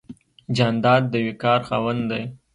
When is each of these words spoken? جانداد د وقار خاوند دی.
جانداد 0.55 1.03
د 1.11 1.13
وقار 1.27 1.59
خاوند 1.67 2.01
دی. 2.11 2.23